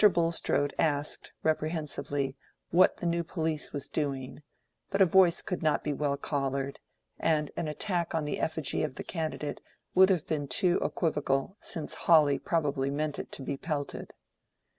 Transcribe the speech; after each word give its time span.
Bulstrode 0.13 0.73
asked, 0.79 1.29
reprehensively, 1.43 2.35
what 2.71 2.97
the 2.97 3.05
new 3.05 3.23
police 3.23 3.71
was 3.71 3.87
doing; 3.87 4.41
but 4.89 4.99
a 4.99 5.05
voice 5.05 5.43
could 5.43 5.61
not 5.61 5.85
well 5.85 6.15
be 6.15 6.19
collared, 6.21 6.79
and 7.19 7.51
an 7.55 7.67
attack 7.67 8.15
on 8.15 8.25
the 8.25 8.39
effigy 8.39 8.81
of 8.81 8.95
the 8.95 9.03
candidate 9.03 9.61
would 9.93 10.09
have 10.09 10.25
been 10.25 10.47
too 10.47 10.79
equivocal, 10.83 11.55
since 11.61 11.93
Hawley 12.09 12.39
probably 12.39 12.89
meant 12.89 13.19
it 13.19 13.31
to 13.33 13.43
be 13.43 13.57
pelted. 13.57 14.15